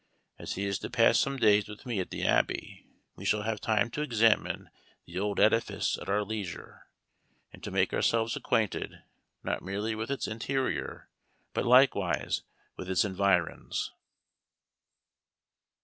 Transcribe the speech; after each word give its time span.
As 0.39 0.53
he 0.53 0.65
is 0.65 0.79
to 0.79 0.89
pass 0.89 1.19
some 1.19 1.37
days 1.37 1.67
with 1.69 1.85
me 1.85 1.99
at 1.99 2.09
the 2.09 2.25
Abbey, 2.25 2.87
we 3.15 3.23
shall 3.23 3.43
have 3.43 3.61
time 3.61 3.91
to 3.91 4.01
examine 4.01 4.71
the 5.05 5.19
old 5.19 5.39
edifice 5.39 5.95
at 5.99 6.09
our 6.09 6.23
leisure, 6.23 6.87
and 7.53 7.63
to 7.63 7.69
make 7.69 7.93
ourselves 7.93 8.35
acquainted, 8.35 9.03
not 9.43 9.61
merely 9.61 9.93
with 9.93 10.09
its 10.09 10.27
interior, 10.27 11.11
but 11.53 11.65
likewise 11.67 12.41
with 12.77 12.89
its 12.89 13.05
environs. 13.05 13.91